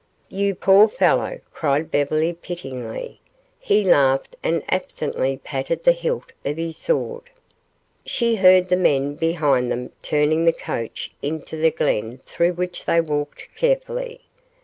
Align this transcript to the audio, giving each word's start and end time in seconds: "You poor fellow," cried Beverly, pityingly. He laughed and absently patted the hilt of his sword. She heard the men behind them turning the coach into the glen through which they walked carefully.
"You 0.29 0.55
poor 0.55 0.87
fellow," 0.87 1.41
cried 1.53 1.91
Beverly, 1.91 2.33
pityingly. 2.33 3.21
He 3.59 3.83
laughed 3.83 4.35
and 4.41 4.63
absently 4.67 5.39
patted 5.43 5.83
the 5.83 5.91
hilt 5.91 6.31
of 6.43 6.57
his 6.57 6.77
sword. 6.77 7.29
She 8.03 8.37
heard 8.37 8.69
the 8.69 8.77
men 8.77 9.13
behind 9.13 9.71
them 9.71 9.91
turning 10.01 10.45
the 10.45 10.53
coach 10.53 11.11
into 11.21 11.55
the 11.55 11.69
glen 11.69 12.19
through 12.25 12.53
which 12.53 12.85
they 12.85 12.99
walked 12.99 13.55
carefully. 13.55 14.21